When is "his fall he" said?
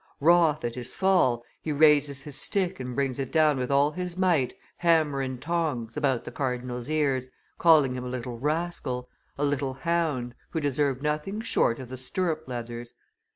0.73-1.71